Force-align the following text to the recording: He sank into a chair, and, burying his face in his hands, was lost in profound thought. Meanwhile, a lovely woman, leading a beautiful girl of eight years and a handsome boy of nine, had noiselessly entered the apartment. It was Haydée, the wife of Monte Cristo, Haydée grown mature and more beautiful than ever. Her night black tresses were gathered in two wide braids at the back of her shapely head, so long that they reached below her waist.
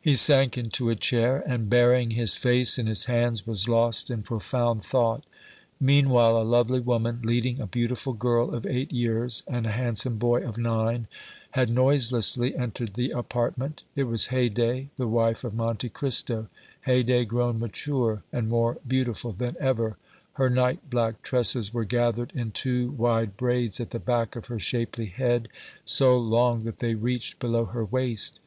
He 0.00 0.14
sank 0.14 0.56
into 0.56 0.88
a 0.90 0.94
chair, 0.94 1.42
and, 1.44 1.68
burying 1.68 2.10
his 2.12 2.36
face 2.36 2.78
in 2.78 2.86
his 2.86 3.06
hands, 3.06 3.44
was 3.44 3.68
lost 3.68 4.08
in 4.08 4.22
profound 4.22 4.84
thought. 4.84 5.24
Meanwhile, 5.80 6.38
a 6.40 6.44
lovely 6.46 6.78
woman, 6.78 7.18
leading 7.24 7.58
a 7.58 7.66
beautiful 7.66 8.12
girl 8.12 8.54
of 8.54 8.64
eight 8.64 8.92
years 8.92 9.42
and 9.48 9.66
a 9.66 9.72
handsome 9.72 10.18
boy 10.18 10.46
of 10.46 10.56
nine, 10.56 11.08
had 11.50 11.74
noiselessly 11.74 12.54
entered 12.56 12.94
the 12.94 13.10
apartment. 13.10 13.82
It 13.96 14.04
was 14.04 14.28
Haydée, 14.28 14.90
the 14.96 15.08
wife 15.08 15.42
of 15.42 15.52
Monte 15.52 15.88
Cristo, 15.88 16.46
Haydée 16.86 17.26
grown 17.26 17.58
mature 17.58 18.22
and 18.32 18.48
more 18.48 18.78
beautiful 18.86 19.32
than 19.32 19.56
ever. 19.58 19.96
Her 20.34 20.48
night 20.48 20.88
black 20.90 21.22
tresses 21.22 21.74
were 21.74 21.84
gathered 21.84 22.30
in 22.36 22.52
two 22.52 22.92
wide 22.92 23.36
braids 23.36 23.80
at 23.80 23.90
the 23.90 23.98
back 23.98 24.36
of 24.36 24.46
her 24.46 24.60
shapely 24.60 25.06
head, 25.06 25.48
so 25.84 26.16
long 26.16 26.62
that 26.62 26.78
they 26.78 26.94
reached 26.94 27.40
below 27.40 27.64
her 27.64 27.84
waist. 27.84 28.38